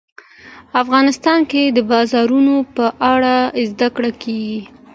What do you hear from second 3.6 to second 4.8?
زده کړه کېږي.